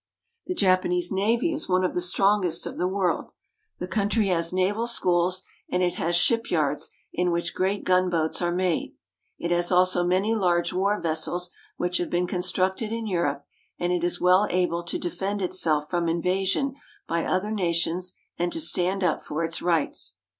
The 0.47 0.55
Japanese 0.55 1.11
navy 1.11 1.53
is 1.53 1.69
one 1.69 1.83
of 1.83 1.93
the 1.93 2.01
strengest 2.01 2.65
of 2.65 2.79
the 2.79 2.87
world. 2.87 3.29
The 3.77 3.87
country 3.87 4.29
has 4.29 4.51
naval 4.51 4.87
schools, 4.87 5.43
and 5.69 5.83
it 5.83 5.93
has 5.93 6.15
ship 6.15 6.49
yards 6.49 6.89
in 7.13 7.29
which 7.29 7.53
great 7.53 7.83
gunboats 7.83 8.41
are 8.41 8.51
made. 8.51 8.95
It 9.37 9.51
has 9.51 9.71
also 9.71 10.03
many 10.03 10.33
large 10.33 10.73
war 10.73 10.99
vessels 10.99 11.51
which 11.77 11.97
have 11.97 12.09
been 12.09 12.25
constructed 12.25 12.91
in 12.91 13.05
Europe, 13.05 13.45
and 13.77 13.93
it 13.93 14.03
is 14.03 14.19
well 14.19 14.47
able 14.49 14.81
to 14.85 14.97
de 14.97 15.11
fend 15.11 15.39
itself 15.43 15.91
from 15.91 16.09
invasion 16.09 16.73
by 17.07 17.23
other 17.23 17.51
nations 17.51 18.15
and 18.39 18.51
to 18.53 18.59
stand 18.59 19.03
up 19.03 19.21
for 19.23 19.43
its 19.43 19.61
rights. 19.61 20.15